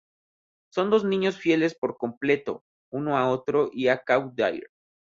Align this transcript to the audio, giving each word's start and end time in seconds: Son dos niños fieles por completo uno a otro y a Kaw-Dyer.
Son 0.73 0.89
dos 0.89 1.03
niños 1.05 1.37
fieles 1.37 1.75
por 1.75 1.95
completo 1.99 2.63
uno 2.91 3.19
a 3.19 3.29
otro 3.29 3.69
y 3.71 3.89
a 3.89 3.99
Kaw-Dyer. 4.03 4.71